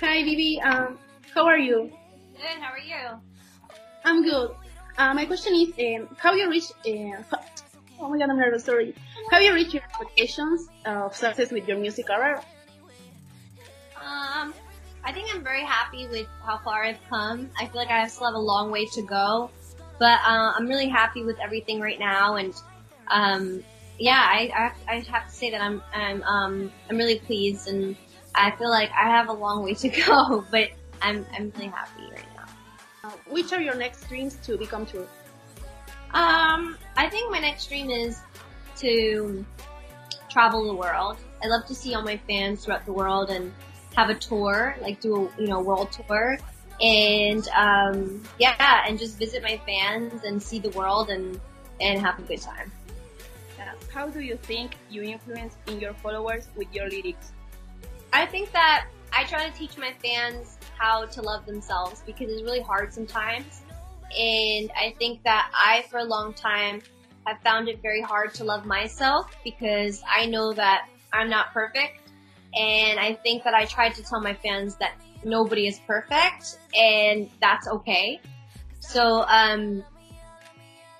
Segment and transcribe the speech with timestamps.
[0.00, 0.60] Hi, Vivi.
[0.60, 0.98] Um,
[1.34, 1.90] how are you?
[2.34, 2.60] Good.
[2.60, 3.18] How are you?
[4.04, 4.50] I'm good.
[4.98, 6.70] Uh, my question is, um, how you reach?
[6.86, 7.22] Uh,
[7.98, 8.64] oh my God, I'm nervous.
[8.64, 8.94] Sorry.
[9.30, 12.42] How you reach your expectations of success with your music career?
[13.96, 14.52] Um,
[15.02, 17.48] I think I'm very happy with how far I've come.
[17.58, 19.50] I feel like I still have a long way to go,
[19.98, 22.54] but uh, I'm really happy with everything right now, and
[23.08, 23.64] um,
[23.98, 27.96] yeah, I, I, I have to say that I'm I'm um, I'm really pleased, and
[28.36, 30.70] I feel like I have a long way to go, but
[31.02, 32.44] I'm I'm really happy right now.
[33.04, 35.06] Uh, which are your next dreams to become true?
[36.12, 38.20] Um, I think my next dream is
[38.76, 39.44] to
[40.28, 41.16] travel the world.
[41.42, 43.52] I love to see all my fans throughout the world and
[43.96, 46.38] have a tour, like do a you know world tour,
[46.80, 51.40] and um, yeah, and just visit my fans and see the world and
[51.80, 52.72] and have a good time.
[53.96, 57.32] How do you think you influence in your followers with your lyrics?
[58.16, 62.42] I think that I try to teach my fans how to love themselves because it's
[62.42, 63.60] really hard sometimes.
[64.18, 66.80] And I think that I, for a long time,
[67.26, 72.08] have found it very hard to love myself because I know that I'm not perfect.
[72.54, 77.28] And I think that I tried to tell my fans that nobody is perfect and
[77.42, 78.18] that's okay.
[78.80, 79.84] So, um,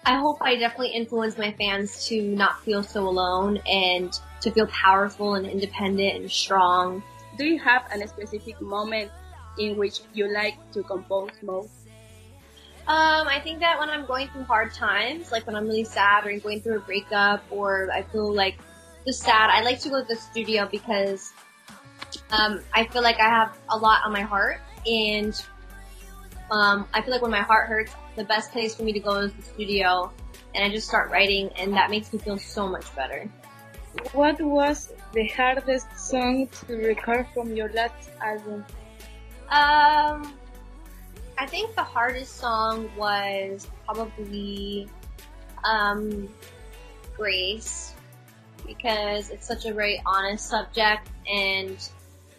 [0.06, 4.68] I hope I definitely influence my fans to not feel so alone and to feel
[4.68, 7.02] powerful and independent and strong.
[7.36, 9.10] Do you have a specific moment
[9.58, 11.70] in which you like to compose most?
[12.86, 16.24] Um, I think that when I'm going through hard times, like when I'm really sad
[16.24, 18.58] or I'm going through a breakup or I feel like
[19.04, 21.32] just sad, I like to go to the studio because
[22.30, 25.34] um, I feel like I have a lot on my heart and
[26.50, 29.16] um, I feel like when my heart hurts, the best place for me to go
[29.16, 30.12] is the studio
[30.54, 33.28] and I just start writing and that makes me feel so much better.
[34.12, 38.64] What was the hardest song to record from your last album?
[39.48, 40.34] Um,
[41.38, 44.88] I think the hardest song was probably
[45.64, 46.28] um,
[47.16, 47.94] Grace
[48.66, 51.76] because it's such a very honest subject and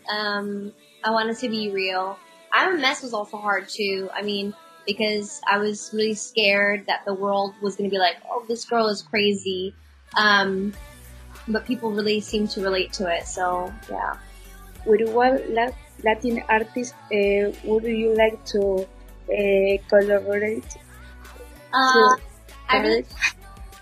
[0.10, 0.74] um,
[1.04, 2.18] I wanted to be real.
[2.58, 4.10] I'm a mess was also hard too.
[4.14, 4.54] I mean,
[4.88, 8.66] because I was really scared that the world was going to be like, oh, this
[8.66, 9.76] girl is crazy.
[10.18, 10.74] Um,
[11.48, 13.28] but people really seem to relate to it.
[13.28, 14.18] So yeah.
[14.86, 15.44] With what
[16.04, 18.88] Latin artist uh, would you like to
[19.30, 20.66] uh, collaborate?
[21.74, 22.16] Uh,
[22.70, 23.06] I really,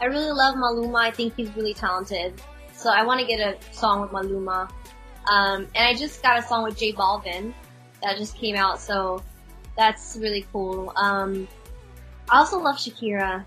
[0.02, 1.00] I really love Maluma.
[1.00, 2.42] I think he's really talented.
[2.74, 4.70] So I want to get a song with Maluma.
[5.32, 7.54] Um, and I just got a song with J Balvin
[8.02, 8.80] that just came out.
[8.80, 9.24] So
[9.78, 10.94] that's really cool.
[10.96, 11.48] Um,
[12.30, 13.46] I also love Shakira.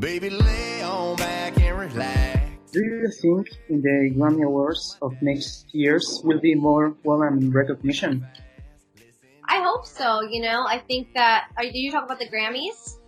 [0.00, 2.72] Baby, lay on back and relax.
[2.72, 8.26] Do you think in the Grammy Awards of next year's will be more woman recognition?
[9.48, 10.22] I hope so.
[10.22, 11.48] You know, I think that.
[11.56, 12.98] Are, did you talk about the Grammys?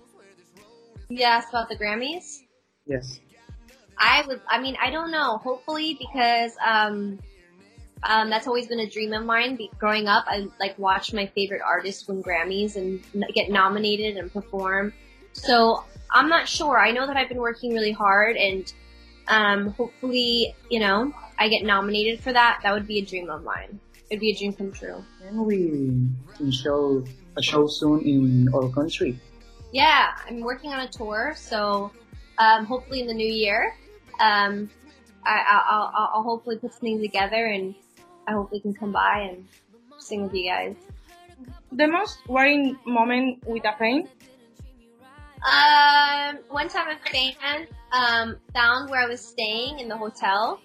[1.09, 2.43] You asked about the Grammys.
[2.87, 3.21] Yes.
[3.99, 4.41] I would.
[4.49, 5.39] I mean, I don't know.
[5.39, 7.19] Hopefully, because um,
[8.03, 9.59] um, that's always been a dream of mine.
[9.79, 13.03] Growing up, I like watch my favorite artists win Grammys and
[13.35, 14.93] get nominated and perform.
[15.33, 16.79] So I'm not sure.
[16.79, 18.73] I know that I've been working really hard and
[19.29, 22.61] um, hopefully, you know, I get nominated for that.
[22.63, 23.81] That would be a dream of mine.
[24.09, 25.05] It'd be a dream come true.
[25.21, 27.05] Can we show
[27.37, 29.19] a show soon in our country?
[29.73, 31.91] Yeah, I'm working on a tour, so
[32.39, 33.75] um, hopefully in the new year,
[34.21, 34.71] um,
[35.27, 37.75] I, will I'll hopefully put something together, and
[38.27, 39.47] I hope we can come by and
[39.99, 40.77] sing with you guys.
[41.73, 44.09] The most worrying moment with a fan
[45.47, 50.61] um, one time a fan um, found where I was staying in the hotel,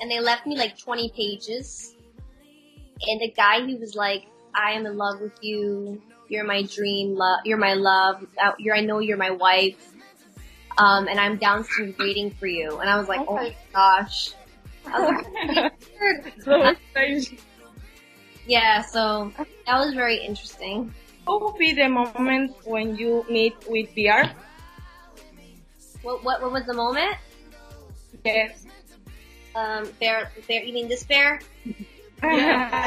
[0.00, 1.94] and they left me like 20 pages.
[3.02, 6.02] And the guy, he was like, "I am in love with you.
[6.28, 7.14] You're my dream.
[7.14, 7.40] Love.
[7.44, 8.26] You're my love.
[8.42, 8.74] Uh, you're.
[8.74, 9.94] I know you're my wife.
[10.78, 14.34] Um, and I'm downstairs waiting for you." And I was like, "Oh my gosh."
[16.44, 17.38] so strange.
[18.46, 19.32] Yeah, so
[19.66, 20.92] that was very interesting.
[21.24, 24.34] What would be the moment when you meet with Bear?
[26.02, 27.16] What, what, what was the moment?
[28.24, 28.66] Yes.
[29.54, 31.40] Um, bear, bear, you mean this bear?
[32.22, 32.84] Yes.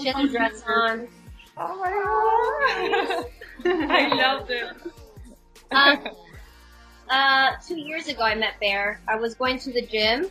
[0.00, 1.08] she has a dress on.
[1.62, 1.90] Oh my
[3.64, 3.90] god.
[3.90, 4.66] I love it.
[5.70, 6.04] Um,
[7.08, 9.00] uh, two years ago I met Bear.
[9.08, 10.26] I was going to the gym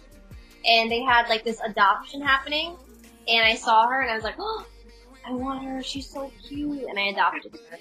[0.65, 2.75] and they had like this adoption happening
[3.27, 4.65] and I saw her and I was like, oh,
[5.25, 5.83] I want her.
[5.83, 6.83] She's so cute.
[6.89, 7.77] And I adopted her.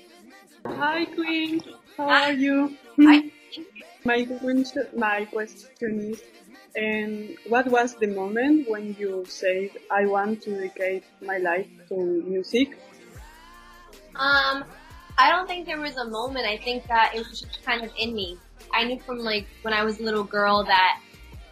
[0.74, 1.62] Hi, Queen.
[1.96, 2.76] How are you?
[3.00, 3.30] Hi.
[4.04, 6.22] my, question, my question is,
[6.76, 11.96] And what was the moment when you said, I want to dedicate my life to
[12.26, 12.78] music?
[14.14, 14.64] Um,
[15.18, 16.46] I don't think there was a moment.
[16.46, 18.38] I think that it was just kind of in me.
[18.72, 21.00] I knew from like when I was a little girl that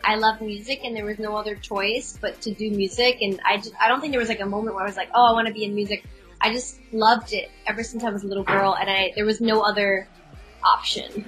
[0.05, 3.19] I loved music and there was no other choice but to do music.
[3.21, 5.11] And I just, I don't think there was like a moment where I was like,
[5.13, 6.05] oh, I want to be in music.
[6.41, 9.41] I just loved it ever since I was a little girl and I, there was
[9.41, 10.07] no other
[10.63, 11.27] option.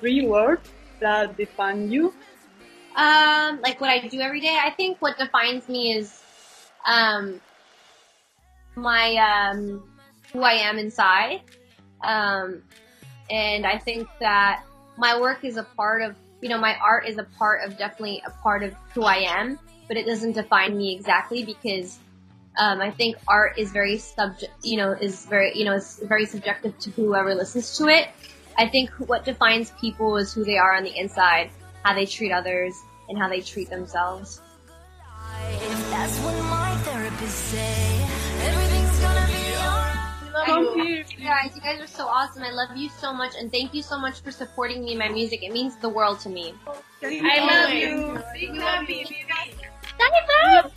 [0.00, 0.68] Three words
[1.00, 2.12] that define you.
[2.94, 4.58] Um, like what I do every day.
[4.62, 6.22] I think what defines me is,
[6.86, 7.40] um,
[8.76, 9.82] my, um,
[10.34, 11.40] who I am inside.
[12.02, 12.62] Um,
[13.30, 14.64] and I think that
[14.98, 18.22] my work is a part of, you know, my art is a part of definitely
[18.26, 19.58] a part of who I am,
[19.88, 21.98] but it doesn't define me exactly because,
[22.58, 26.26] um, I think art is very subject, you know, is very, you know, is very
[26.26, 28.08] subjective to whoever listens to it.
[28.58, 31.50] I think what defines people is who they are on the inside,
[31.82, 32.74] how they treat others,
[33.08, 34.40] and how they treat themselves.
[35.90, 36.64] That's what my.
[41.64, 42.42] Guys, you guys are so awesome.
[42.42, 45.08] I love you so much, and thank you so much for supporting me in my
[45.08, 45.42] music.
[45.42, 46.52] It means the world to me.
[47.02, 48.22] I love you.
[48.34, 49.24] Big love, baby.
[49.98, 50.70] Love you, bro.